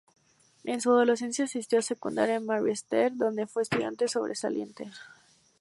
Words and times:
En 0.63 0.81
su 0.81 0.89
adolescencia, 0.89 1.45
asistió 1.45 1.77
a 1.77 1.81
la 1.81 1.83
secundaria 1.83 2.39
Marie-Esther, 2.39 3.13
donde 3.15 3.45
fue 3.45 3.59
un 3.59 3.61
estudiante 3.65 4.07
sobresaliente. 4.07 4.91